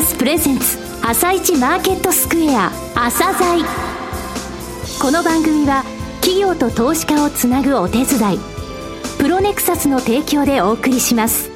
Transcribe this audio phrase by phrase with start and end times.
[0.00, 3.62] サスプレゼンツ朝一マーケットスクエア朝鮮。
[4.98, 5.84] この番組は
[6.22, 8.38] 企業と投資家をつなぐお手伝い
[9.18, 11.50] プロネクサスの提供でお送りします。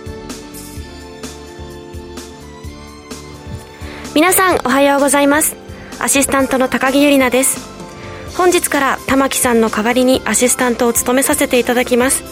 [4.15, 5.57] 皆さんおはようございます。
[5.99, 8.37] アシスタントの高木由里奈です。
[8.37, 12.23] 本日から玉木さんの代わりにアシスタントを務めさせていただきます。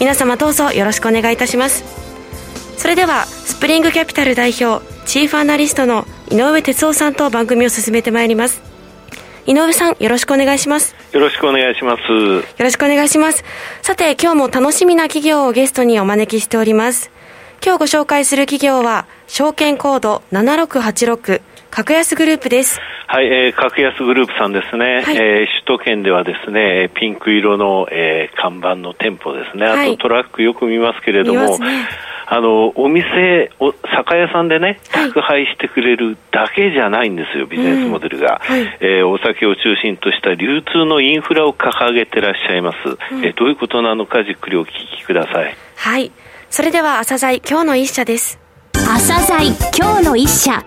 [0.00, 1.84] 皆様どうぞよろしくお願いいたします。
[2.76, 8.62] それではスプリングキャピタル代表チーフアナリストの井上哲夫さんと番組を進めてまいります。
[9.44, 10.94] 井上さんよろしくお願いします。
[11.10, 12.02] よろしくお願いします。
[12.12, 13.42] よろしくお願いします。
[13.82, 17.10] さて今日も楽しみな企業をゲストにお招きしております。
[17.60, 22.78] 今日ご紹介する企業は証券コード7686格安グループです。
[23.08, 25.02] はい、えー、格安グループさんですね。
[25.02, 29.66] はい、えー、首都圏ではですね、ピンク色の、えー、看板の店舗ですね。
[29.66, 31.88] あとトラックよく見ますけれども、ね、
[32.32, 38.40] あの、お店、お酒屋さんでね、宅配してくれるだけじゃないんですよ、ビジネスモデルが。
[38.48, 42.76] うんはい、えー、お酒を中心とした流通のインフラを掲げてらっしゃいます。
[43.12, 45.56] うん、えー、どういうことなのかじっくりお聞きください。
[45.74, 46.12] はい。
[46.50, 48.38] それでは朝鮮今日の一社です。
[48.74, 50.62] 朝鮮今日の一社。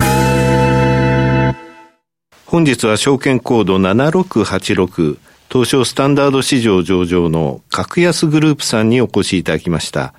[2.46, 5.18] 本日は証券コード7686
[5.50, 10.14] 東証スタンダード市場上場の格安グループさんにお越しいただきました。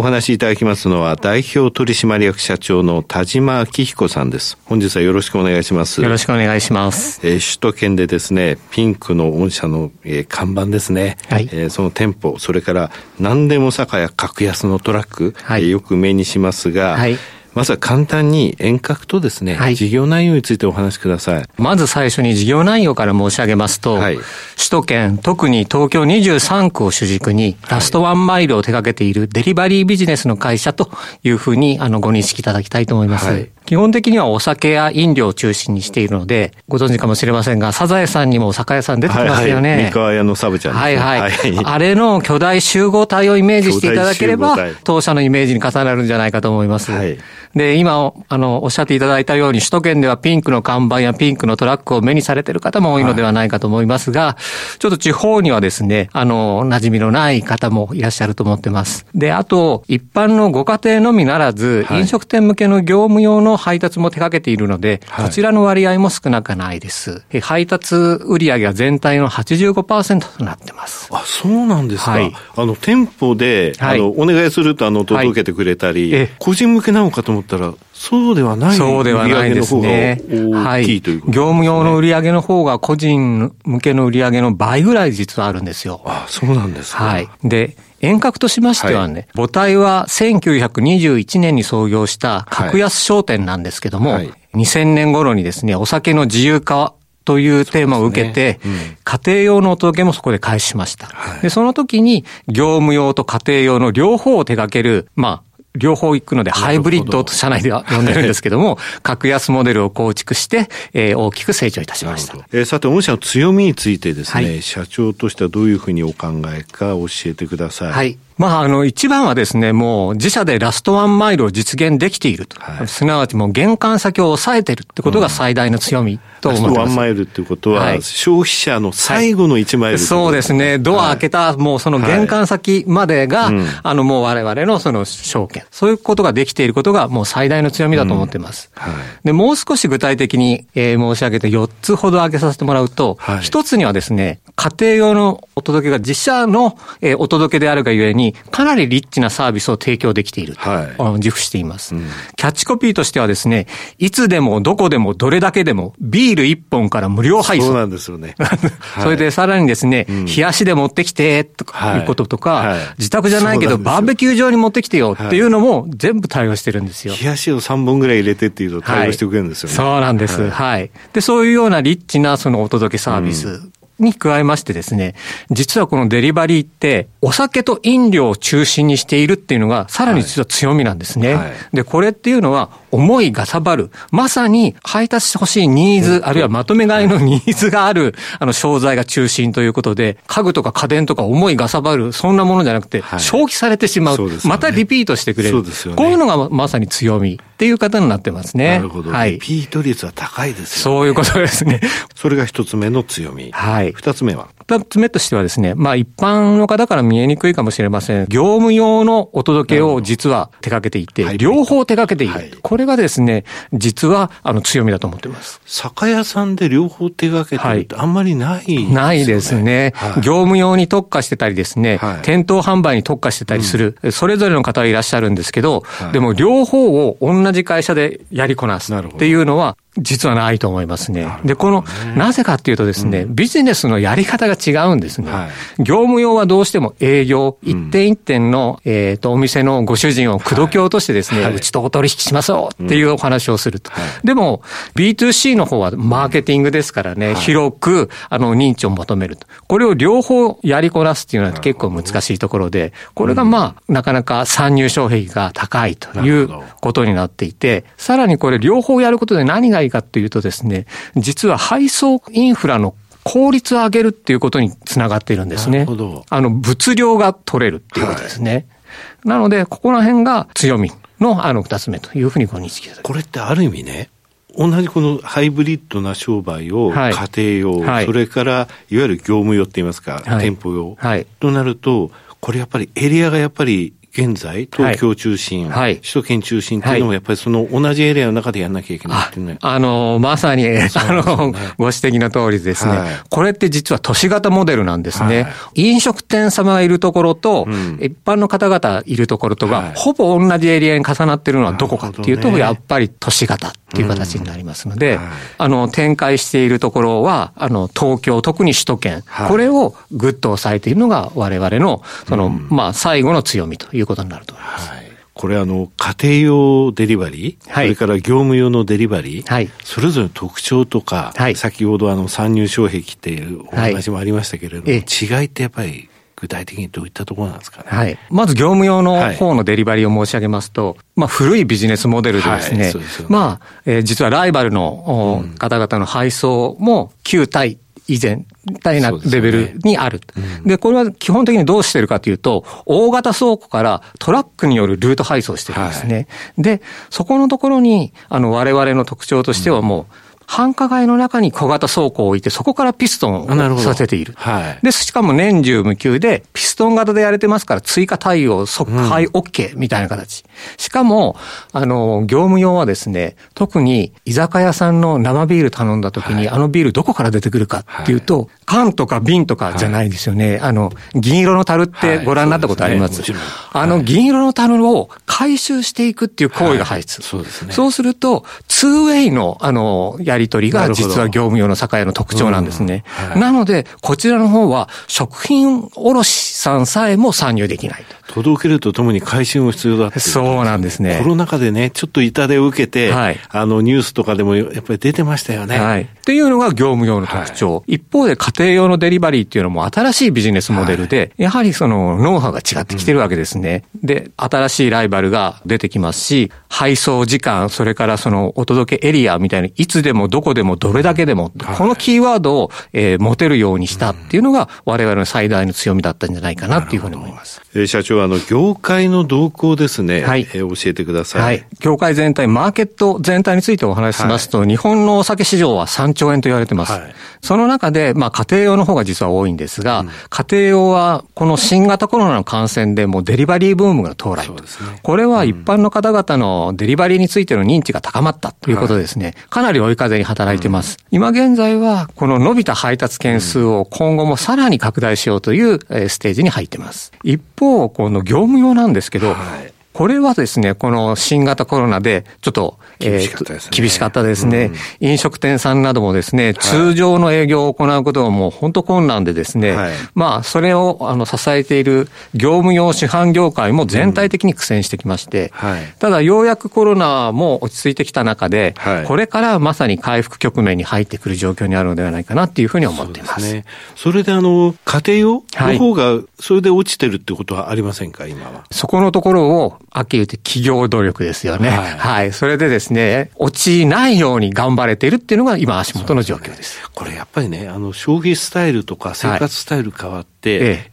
[0.00, 4.56] お話しいただきますのは代表取締役社長の田島明彦さんです。
[4.64, 6.00] 本日はよろしくお願いします。
[6.00, 7.20] よろしくお願いします。
[7.22, 11.18] えー、首都圏でですね、ピンクの御社の、えー、看板ですね。
[11.28, 11.50] はい。
[11.52, 17.18] えー、その店舗、それから何でも酒屋格安のトラック、はい、えー、よく目にしますが、はい。
[17.54, 21.44] まずは簡単に遠隔とですね、はい、事業内容についてお話しください。
[21.56, 24.26] まず最初に事業内容から申し上げますと、はい、首
[24.70, 30.90] 都圏、特に東京23区を主軸に、ラストワンマイルを手掛けているデリバリービジネスの会社と
[31.24, 33.26] いうふうに、あの、ご認識いただきたいと思います。
[33.26, 39.68] はい、基本的にはお酒や飲料を中心にしているので、ご存知かもしれませんが、サザエさんにもお酒屋さん出てきますよね。
[39.70, 41.20] はいはい、三河屋のサブちゃん、ね、はいはい。
[41.20, 41.30] はい、
[41.62, 46.90] あれの巨大集合体をイメージしていただければ、当社のイメージに重なるんじゃないかと思います。
[46.90, 47.16] はい
[47.54, 54.36] で、今、あの、おっしゃっていただいたように、首都圏ではピンクの看板やピンクのトラックを目にされている方も多いのではないかと思いますが、は
[54.76, 59.04] い、ちょっと地方にはですね、あの、馴染みのない方もいらっしゃると思ってます。
[59.16, 67.22] で、あと、一般のご家庭のみならず、はい、飲食店向けの業務用の配達も手掛けているので、はい、こちらの割合も少なくないです。
[67.42, 71.08] 配達売上が全体の85%となってます。
[71.12, 72.12] あ、そうなんですか。
[72.12, 80.22] はい、あの、店舗で、あの、お願いすると、あの、届けてくれたり、個人向けなのかと思ったら、そうではないそうではないですね。
[80.54, 81.00] はい。
[81.00, 86.00] 業務用の売上の方が個人向けの売上の倍ぐらい実はあるんですよ。
[86.06, 87.04] あそうなんですか。
[87.04, 87.28] はい。
[87.44, 96.94] で、遠隔としましてはね、はい、母体は1921年に創業した格安商店なんですけども、はい、2000年頃にですね、お酒の自由化
[97.24, 98.60] というテーマを受けて、ね。
[98.64, 101.06] うん、家庭用のお届けもそこで開始しました。
[101.06, 112.36] はい、で、その時に業務用と家庭用の両方を手掛ける、まあ、両方行くので、ハイブリッドと社内では呼んでるんですけども、 格安モデルを構築して、えー、大きく成長いたしました。
[112.52, 117.92] えー、さて、御社の強みについてですね、はい、社長としてはどういうふうにお考えか教えてください。
[117.92, 118.18] はい。
[118.40, 122.58] まあ、あの、一番はですね、もう自社でラストワンマイルを実現できていると。
[122.58, 126.78] はい、すなわちもう玄関先を抑えてるってことが最大の強みと思ってます。
[126.78, 130.78] ラストワンマイルってことは、はい、消費者の最後の1マイル、はい、そうですね。
[130.78, 135.64] ドア開けた、もうその玄関先までが、うん、あの、もう我々のその証券。
[135.70, 138.70] そういうことができていることがもう最大の強みだと思ってます。
[138.74, 138.92] うん、
[139.22, 150.54] で、もう少し具体的に、えー、申し上げて4つほど挙げさせてもらうと、1つにはですね、家庭用のお届けが自社の、えー、お届けであるがゆえに、かなりリッチなサービスを提供できている。
[150.54, 151.12] はい。
[151.18, 152.06] 自負しています、うん、
[152.36, 153.66] キャッチコピーとしてはですね、
[153.98, 157.66] いつでもどこでもどれだけでもビール1本から無料配送。
[157.66, 158.34] そうなんですよね。
[159.02, 167.14] それでさらにですね、冷やしで持ってきて、とかいうこととか、はいはい、自宅じゃないけどバーベキュー場に持ってきてよっていうのも全部対応してるんですよ。
[167.20, 169.74] 冷やしを3本ぐらい入れてっていうと対応してくれるんですよね。
[169.74, 170.48] そうなんです。
[170.50, 170.90] はい。
[171.12, 173.60] で、そういうようなリッチなそのお届けサービス。
[174.00, 175.14] に加えましてですね、
[175.50, 181.34] 実はこのデリバリーって、お酒と飲料を中心にしているっていうのが、さらに実は強みなんですね。
[181.34, 183.90] はいはい、で、これっていうのは、思いがさばる。
[184.10, 194.16] まさに配達してほしいニーズ、あるいはまとめ買いのニーズがある、あの、商材が中心ということで、家具とか家電とか思いがさばる、そんなものじゃなくて、消費されてしまう。
[194.16, 195.62] うね、またリピートしてくれる。
[195.62, 198.78] ね、こういうのがまさに強みっていう方になってますね。
[198.78, 199.10] なるほど。
[199.10, 199.32] はい。
[199.32, 200.98] リピート率は高いですよね。
[200.98, 201.82] そういうことですね。
[202.14, 203.50] それが一つ目の強み。
[203.52, 203.92] はい。
[203.92, 204.48] 二つ目は？
[204.70, 208.26] 二つ目としてはですね、まあ一般の方から見えにくいかもしれません。
[208.28, 212.32] 業務用のお届けを実は手掛けていて、両方手掛けている。
[212.32, 215.60] はい、これがですね、実はあの強みだと思っています。
[215.66, 225.82] 酒屋さんで両方手掛けてるってあんまりない、ね、ないですね、はい、業務用に特化してたりですね、はい、店頭販売に特化してたりする、うん、それぞれの方はいらっしゃるんですけど、
[226.12, 231.28] でも両方を同じ会社でやりこなすっていうのは、実はないと思いますね。
[231.44, 231.84] で、この、
[232.16, 235.30] なぜかっていうとですね、うん、ビジネスのやり方が違うんですね。
[235.30, 235.48] は
[235.78, 243.90] い、業務用はどうしても営業、一点一点の、えっ、ー、と、お店のご主人を口説き落としてですね、はい、うちとお取引しますよっていうお話をすると。
[244.22, 244.62] うん、でも、
[244.94, 249.48] B2C の方はマーケティングですからね、広く、あの、認知を求めると。
[249.66, 256.48] これを両方やりこなすっていうのは結構難しいところで、これがまあ、なかなか参入障壁が高いという
[256.80, 260.86] ことになっていて、さらにこれ両方やることで何がいいかっていうとですね、
[261.16, 262.94] 実は配送インフラの
[263.24, 265.86] 効率を上げるっていうことにつながっているんですね。
[266.30, 268.52] あの、物量が取れるっていうことですね。
[268.52, 270.90] はい、なので、ここら辺が強み
[271.20, 274.08] のあの二つ目というふうにご認識いこれってある意味ね、
[274.56, 280.96] 同じこのハイブリッドな商売を家庭用、はい、それからいわゆる業務用って言いますか、はい、店舗用、
[281.38, 282.10] となると、
[282.40, 289.58] これやっぱりエリアがやっぱり現在、東京中心、はい、首都圏中心っていうのも、やっぱりその同じエリアの中でやんなきゃいけないっていうね。
[289.62, 295.44] あの、まさに、ね、あの、ご指摘の通りですね、はい、これって実は都市型モデルなんですね。
[295.44, 305.20] はい、飲食店様がいるところと、うん、一般の方々いるところとが、ほぼ同じエリアに重なってるのはどこかっていうと、ね、やっぱり都市型っていう形になりますので、うん。
[305.58, 314.90] あの、展開しているところは、あの、東京、特に首都圏、これをぐっと抑えているのが我々の、その、うん、まあ、最後の強みということになると思います。
[314.90, 315.10] はい。
[315.32, 326.09] これあの、家庭用デリバリー、はい、それから業務用のデリバリー、はい、それぞれの特徴とか、はい、先ほどあの参入障壁っていうお話もありましたけれども、はい、違いってやっぱり
[326.40, 327.88] 具体的にどういったところなんですかね。
[327.88, 328.18] はい。
[328.30, 337.78] まず業務用の方のデリバリーを申し上げますと、はい、まあ古いビジネスモデルでですね、はい、すねまあ、えー、実はライバルの、方々の配送も旧体
[338.08, 338.44] 以前、
[338.82, 340.20] 大なレベルにある。
[340.20, 346.14] で、ねうん、これは基本的にどうしてるかというと、大型倉庫からトラックによるルート配送してるんですね。
[346.14, 346.22] は
[346.58, 354.32] い、で、そこのところに、あの、我々の特徴としてはもう、うん繁華街の中に小型倉庫を置いて、そこからピストンをさせている。
[354.36, 360.42] はい、で、しかも年中無休で、ピストン型でやれてますから、追加対応、即配 OK みたいな形。
[360.42, 361.36] うん、しかも、
[361.72, 370.58] あの、業務用はですね、特に居酒屋さんの生ビール頼んだ時に、はい、あのビールどこから出てくるかっていうと、はい、缶とか瓶とかじゃないですよね。
[370.60, 373.38] あの、銀色の樽ってご覧になったことあります、はいすね、
[373.72, 377.72] あの銀色の樽を回収していくっていう行為が入って、そうですね。
[377.72, 383.04] そうすると、ツーウェイの、あの、やり取りが実は業務用の酒屋の特徴なんですね。
[383.06, 388.19] はい、なので、こちらの方は食品卸さんさえも参入できないと。
[388.30, 391.18] 届けるとともに回収も必要だって、そうなんですね。
[391.20, 395.78] コロナ禍でね、ちょっと痛手を受けて、はい、あのニュースとかでもやっぱり出てましたよね。
[395.78, 396.02] はい。
[396.02, 397.76] っていうのが業務用の特徴。
[397.76, 403.84] はい、一方で家庭用のデリバリーっていうのも新しいビジネスモデルで、はい、やはりそのノウハウが違ってきてるわけですね。
[404.00, 417.60] うん、で、新しいライバルが出てきますし、配送時間、それからそのお届けエリアみたいに、いつでもどこでもどれだけでも、このキーワードを、えー、持てるようにしたっていうのが我々の最大の強みだったんじゃないかなっていうふうに思います。
[417.74, 420.22] えー、社長、あの、業界の動向ですね。
[420.22, 420.42] はい。
[420.52, 421.42] えー、教えてください。
[421.42, 421.66] はい。
[421.80, 426.92] 業界全体、マーケット全体についてお話ししますと、はい、日本のお酒市場は3兆円と言われてます。
[426.92, 427.14] はい。
[427.42, 434.48] その中で、まあ、家庭用の方が実は多いんですが、うん、家庭用は、この新型コロナの感染でもうデリバリーブームが到来。
[434.48, 435.00] ね。
[435.02, 439.26] これは一般の方々のデリバリーについての認知が高まったということですね。
[439.26, 440.98] はい、かなり追い風に働いてます。
[441.10, 445.78] うん、今現在は、この伸びた配達件数を今後もさらに拡大しようという
[446.08, 447.12] ステージに入ってます。
[447.24, 449.79] 一方、この業務用なんですけど、はい。
[449.92, 453.70] これはですね、この新型コロナで、ちょっと、厳しかったですね。
[453.72, 454.70] 厳しかったですね、
[455.00, 473.46] うん、飲食店さんなどもですね、通常の営業を行うことはもう本当困難でですね、はい、まあ、それをあの支えている業務用市販業界も全体的に苦戦してきまして、うんはい、ただようやくコロナも落ち着いてきた中で、はい、これからまさに回復局面に入ってくる状況にあるのではないかなっていうふうに思っています。
[473.48, 473.64] そね。
[473.96, 478.64] それであの、家庭用の方が、それで落ちてるってことはありませんか、今は？
[478.70, 481.68] そこのところを、あっきり言って企業努力ですよね。
[481.68, 481.98] はい。
[481.98, 482.32] はい。
[482.32, 486.80] それでですね、落ちないように頑張れているっていうのが今足元の状況です。
[486.94, 490.39] これやっぱりね、あの、消費スタイルとか生活スタイル変わって、て、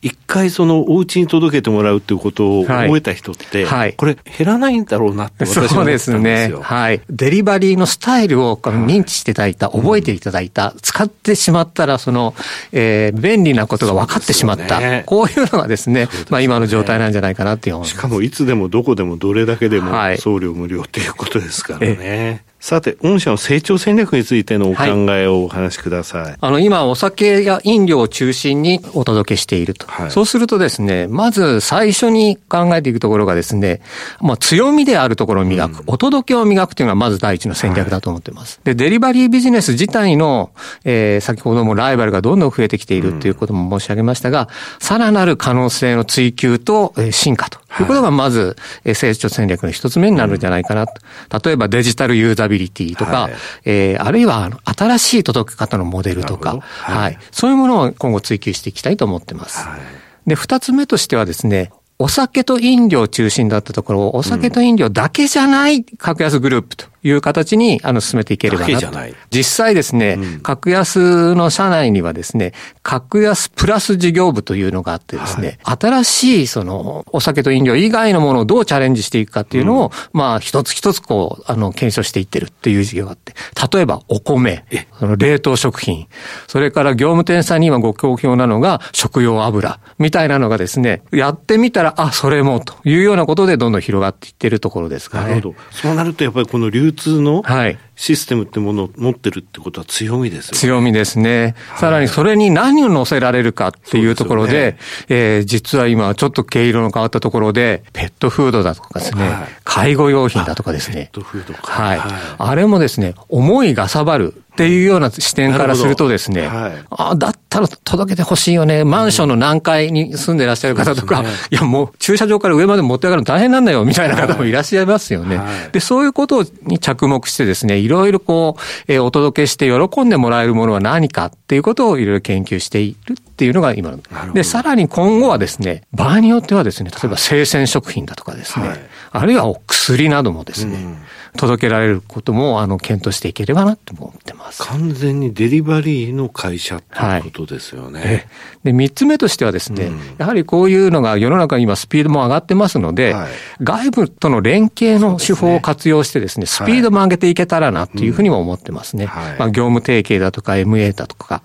[0.02, 6.18] 一、回そのお家に届けてもらうっていうことを覚えた人って、はい、これ減らないんだろうなって私は思ったんですよ。
[6.18, 6.62] そうですね。
[6.62, 7.02] はい。
[7.10, 12.36] デリバリーのスタイルを認知していただいた、覚えていただいた、使ってしまったら、その、
[12.72, 14.80] えー、便利なことが分かってしまった。
[14.80, 22.44] ね、こういうのがですね、すねまあ今の状態なんじゃないかなっていうしかもいつでもどこでもどれだけでも送料無料っていうことですからね。
[22.68, 24.84] さて、御社の成長戦略についてのお考
[25.16, 26.22] えをお話しください。
[26.24, 29.88] はい、あの、今、お酒や飲料を中心にお届けしていると。
[29.88, 33.80] はい、そうするとですね、まず最初に考えていくところがですね、
[34.20, 38.60] まあ、強みであるところを磨く、うん、お届けを磨くというのがまず第一の戦略だと思っています。
[38.66, 40.52] はい、で、デリバリービジネス自体の、
[40.84, 47.84] えー、先ほどもライバルがどんどん増えてきているということも申し上げましたが、さ、ら、なる可能性の追求と、えー、進化とい。
[47.84, 48.56] うことがまず、
[48.86, 50.88] えー、成長戦略の一つ目になるんじゃないかな。
[50.88, 51.50] と。
[51.50, 53.34] 例えばデジタルユーザビリティとか、はい、
[53.66, 59.66] えー、あるいは新しい届け方のモデルとか、はい、はい、そういうものを今後追求していきたいと思ってます。
[59.66, 68.88] はい、で、二つ目としてはですね、お酒と飲料中心だったところ、お酒と飲料だけじゃない格安グループという形に、あの、進めていければなと。
[69.30, 83.34] 実際ですね、うん、格安の社内にはですね、格安プラス事業部というのがあってですね、はい、新しいその、お酒と飲料以外のものをどうチャレンジしていくかっていうのを、うん、まあ、一つ一つこう、あの、検証していってるっていう事業があって、
[83.74, 84.66] 例えばお米、
[85.00, 86.08] その冷凍食品、
[86.48, 89.80] それから業務店さんに今ご好評なのが食用油。
[90.00, 95.30] みたいなのがですね、やってみたら、あ、それもというようなことでどんどん広がっていってるところですからね。
[95.32, 95.56] なるほど。
[95.72, 100.58] そうなるとやっぱりこの流流通の、はい、システムってものを持ってるってことは強みですよね。
[100.60, 101.56] 強みですね。
[101.78, 104.78] さらにそれに何を乗せられるかっていうところで、でね、
[105.10, 110.96] えー、実は今ちょっと毛色の変わったところで、ペットフードだとかですね、はい、介護用品だとかですね。
[110.96, 111.72] ペットフードか。
[111.72, 111.98] はい。
[111.98, 114.44] はい、あれもですね、思いがさばる。
[114.54, 118.84] っていうような視点からするとですね、はい、あだったら届けてほしいよね。
[118.84, 125.38] マンションの何階に住んでいらっしゃる方とか、ね、いやもう駐車場から上まで持って上がるの大変なんだよ、みたいな方もいらっしゃいますよね。
[125.38, 134.00] はい、で、そういうことに着目してですね、いろいろこう、えー、お届けして喜んでもらえるものは何かっていうことをいろいろ研究しているっていうのが今の。
[134.34, 138.80] で、さらに今後はですね、場合によってはですね、例えば生鮮食品だとかですね、はい、
[139.12, 140.98] あるいはお薬などもですね、うん
[141.36, 144.64] 届けられることも、あの、検討していければなと思ってます。
[144.64, 148.00] 完全にデリバリーの会社っていうことですよね。
[148.00, 148.28] はい、
[148.66, 153.30] で、三つ目としてはですね、うん、やはりこういうのが世の中に今スピードも上がってますので、はい、
[153.62, 159.06] 外部との連携の手法を活用してですね、スピードも上げていけたらなっていうふうにも思ってますね。
[159.06, 161.42] はい、まあ、業務提携だとか MA だとか。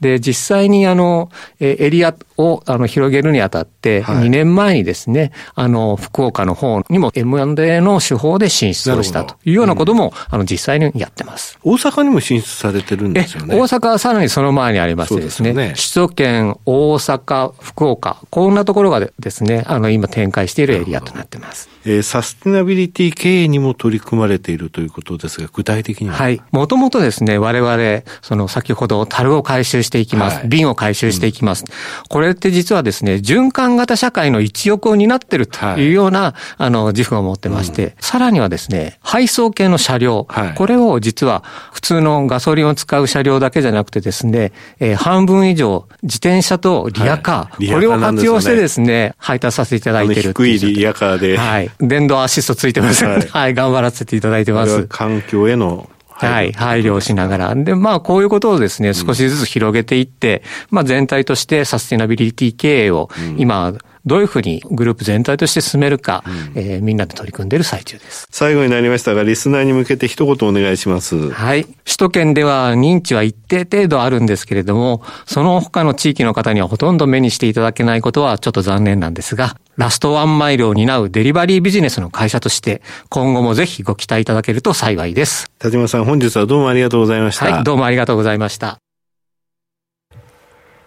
[0.00, 11.58] で、実際にあの、エリアをあの広げるにあたって、2年前にですね、あの、福岡の方にも M&A の手法で進出をしたというようなことも、あの、実際にやってます。
[11.62, 13.54] 大阪にも進出されてるんですよね。
[13.54, 21.68] 大阪はさらにその前にありましてですね、すね首都圏、大阪、福岡、こんなところがですね、あの、今展開しているエリアとなってます。
[21.86, 26.14] えー、サステナビリティ経営にも取り組まれているということですが、具体的には？
[26.14, 26.40] はい。
[26.50, 30.38] もともとですね、我々、その先ほど樽を回収していきます。
[30.38, 31.64] はい、瓶を回収していきます。
[31.68, 31.74] うん、
[32.08, 51.36] これって実はですね、循環型社会の一翼を担っているというような、はい、あの、自負を持ってまして、うん、さらにはですね、配送系の車両、はい、これを実は普通のガソリンを使う車両だけじゃなくてですね、えー、半分以上、自転車とリアカー、これを活用してですね、配達させていただいている低いリアカーで。
[51.36, 51.70] はい。
[51.78, 53.04] 電動アシストついてます。
[53.04, 54.86] はい、はい、頑張らせていただいてます。
[54.88, 57.54] 環境へのはい、配慮をしながら。
[57.54, 63.74] で、まあ、こういうことをですね、少しずつ広げていって、まあ、全体としてサステナビリティ経営を今、
[64.06, 68.26] どういうふうにグループ全体として進めるか、うん、えー、みんなで取り組んでいる最中です。
[68.30, 71.30] 最後になりましたが、リスナーに向けて一言お願いします。
[71.30, 71.64] はい。
[71.64, 85.50] 首都圏では認知は一定程度あるんですけれども、その他の地域の方にはほとんど目にしていただけないことはちょっと残念なんですが、ラストワンマイルを担うデリバリービジネスの会社として、今後もぜひご期待いただけると幸いです。
[85.58, 87.46] 田島さん、本日はどうもありがとうございました。
[87.46, 88.78] はい、どうもありがとうございました。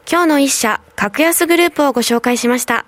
[0.09, 2.85] 今日の一社、格安グループをご紹介しました。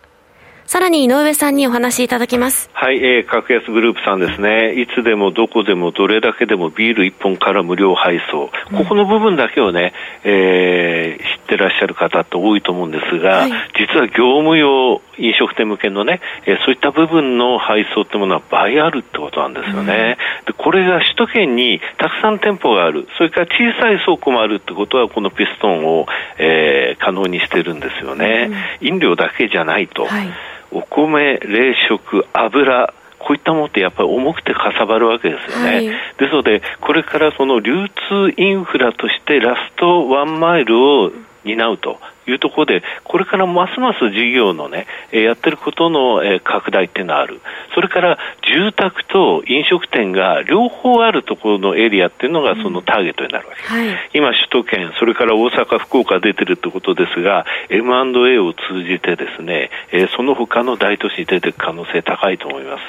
[0.69, 2.69] さらに井上さんにお話しいただきます。
[2.73, 4.79] はい、えー、格安グループさんですね。
[4.79, 8.51] いつでもどこでもどれだけでもビール1本から無料配送。
[8.77, 20.19] ここの部分だけをね、えー、知ってらっしゃる方って多いと思うんですが、はい、実は業務用飲食店向けのね、えー、そういった部分の配送ってものは倍あるってことなんですよね。
[20.45, 23.07] でこれが首都圏にたくさん店舗がある。
[23.17, 26.05] それから小さい倉庫もあるってことは、このピストンを、
[26.37, 28.51] えー、可能にしてるんですよね。
[28.81, 30.05] 飲料だけじゃないと。
[30.05, 30.29] はい
[30.71, 35.75] お米、冷食、油、こういったものってやっぱり重くてかさばるわけですよね。
[35.75, 35.93] はい、で
[36.29, 41.11] すので、これからその流通インフラとしてラストワンマイルを
[41.43, 41.99] 担うと
[42.29, 47.41] いうところで、これからますます事業のね、やってることの拡大っていうのはある。
[47.73, 53.73] それから住宅と飲食店が両方あるところのエリアっていうのがそのターゲットになるわけです。
[53.73, 59.69] うんはい、今、首都圏、それから大阪、福岡出てるってことですが、M&A を通じてですね、
[60.15, 62.81] その他の大都市に出ていく可能性高いと思います。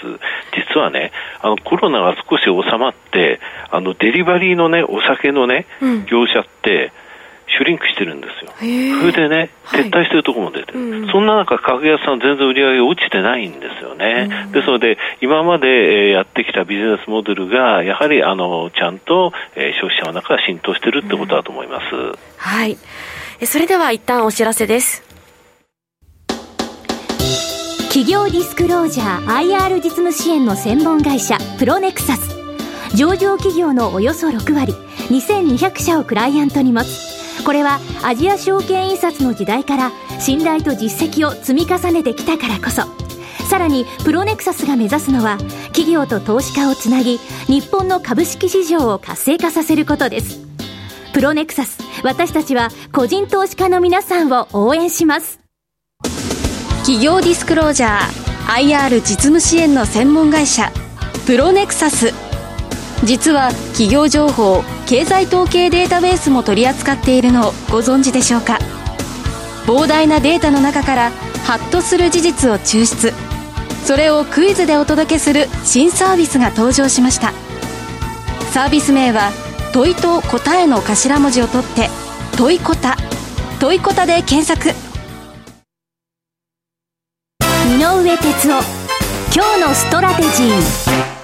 [0.75, 5.67] 実はね、あのコロナが少し収まって、あのデリバリーのね、お酒のね、
[6.07, 6.93] 業者って、
[7.57, 8.53] シュリンクしてるんですよ。
[8.57, 8.65] そ
[9.07, 14.49] れでね、撤退してるところも出てる、はいそんな中、格安さん全然売り上げ落ちてないんですよね。
[14.53, 22.19] ですので、今までやってきたビジネスモデルが、やはりあのちゃんと消費者の中浸透してるってことだと思います。
[22.37, 22.77] はい。
[23.45, 25.11] それでは一旦お知らせです。
[27.89, 32.37] 企業ディスクロージャー IR 実務支援の専門会社プロネクサス
[32.95, 34.73] 上場企業のおよそ6割
[35.09, 37.10] 2200社をクライアントに持つ
[37.43, 42.83] これはアジア証券印刷の時代から信頼と実績を積み重ねてきたからこそ。
[43.49, 45.37] さらにプロネクサスが目指すのは
[45.73, 50.41] 企業と投資家をつなぎ日本の株式市場を活性化させることです。
[51.13, 55.41] プロネクサス私たちは個人投資家の皆さんを応援します。
[56.83, 58.31] 企業ディスクロージャー
[58.69, 60.71] IR 実務支援の専門会社
[61.27, 62.30] プロネクサス。
[63.03, 68.59] 実は企業情報経済統計データベースも取り扱っているのをご存知でしょうか？
[69.67, 71.11] 膨大なデータの中から
[71.45, 73.13] ハッとする事実を抽出。
[73.85, 77.33] それをクイズでお届けする新サービスが登場しました。
[78.53, 79.31] サービス名は
[79.73, 81.89] 問いと答えの頭文字を取って
[82.37, 82.97] 問いこた。
[83.59, 84.71] 問いこたで検索。
[87.69, 88.63] 井上哲夫
[89.35, 91.20] 今日のストラテジー。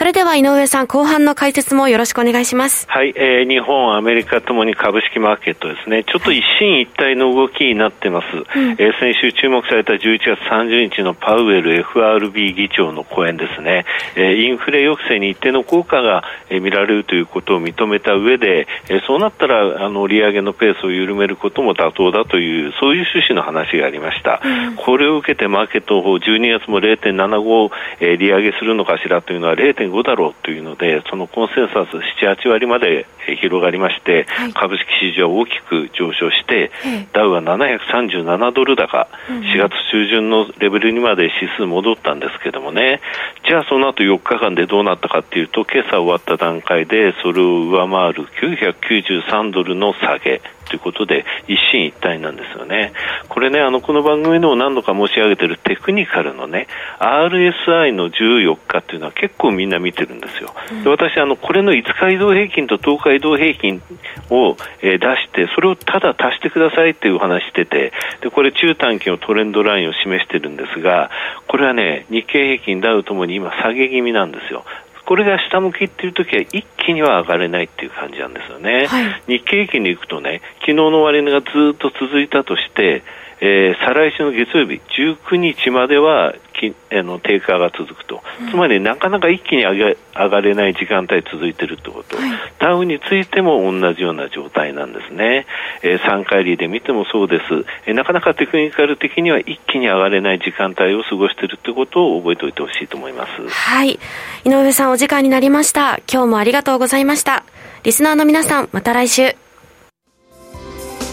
[0.00, 2.86] それでは井上さん、後半の解説もよろしくお願いします。
[2.88, 8.26] はい、えー、日本、アメリカともに株式マーケットですね、ちょっと一進一退の動きになってます。
[8.34, 13.84] うん、えー、先週注目された11月30日のパウエル FRB 議長の講演ですね、
[14.16, 24.40] えー、インフレ抑制に一定の効果が、えー、見られるということを認めた上で、えー、そうなったら、あの、利上げのペースを緩めることも妥当だという、そういう趣旨の話がありました。
[24.42, 33.06] うん、これを受けてマーケット法12月も0.75、えー、利上げするのかしらというのは0.5 5だろうというので、そのコンセンサス7、8割まで
[33.40, 43.00] 広がりまして、はい、株式市場は大きく上昇して、はい、ダウは737ドル高、4月中旬のレベルにまで指数戻ったんですけどもね、
[43.46, 50.40] じゃあその後4日間でどうなったかというと、今朝終わった段階で、それを上回る993ドルの下げ。
[50.70, 52.92] ということで一進一退なんですよね。
[53.28, 56.68] これね、あの、この番組でも何度か申し上げているテクニカルのね、
[57.00, 60.54] RSI の14日っていうのは結構みんな見てるんですよ。
[60.84, 63.82] で私、あの、これの5日移動平均と10日移動平均
[64.30, 71.10] を、えー、出して、それをただ足してくださいっていう話してて、で、これ中短期のトレンドラインを示してるんですが、
[71.48, 74.64] これはね、日経平均、ダウともに今下げ気味なんですよ。
[75.10, 78.86] これが下向きっていう時は一気には上がれないっていう感じなんですよね。
[78.86, 83.02] はい、日経平均でいくとね、昨日の終値がずっと続いたとして、
[83.40, 95.46] えー、再来週の月曜日19日まではきあの低下が続くと、うん、つまりなかなか一気に上げ上がれない時間帯続いているということ、はい、ダウについても同じような状態なんですね、
[95.82, 97.44] えー、3回利で見てもそうです、
[97.86, 103.48] えー、なかなかテクニカル的には一気に上がれない時間帯を過ごしているということを覚えておいてほしいと思います。
[103.48, 103.98] はい。
[104.44, 106.00] 井上さんお時間になりました。
[106.10, 107.44] 今日もありがとうございました。
[107.82, 109.34] リスナーの皆さんまた来週。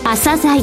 [0.03, 0.61] 朝鮮。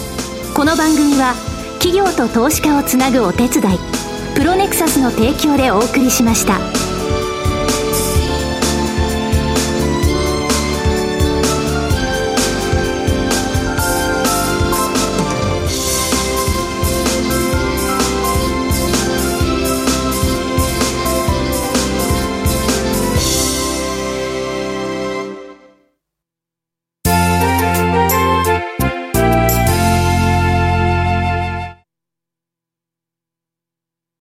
[0.54, 1.34] この番組は
[1.80, 4.03] 企業と投資家をつなぐお手伝い
[4.34, 6.83] プロネクサスの提供でお送りしました。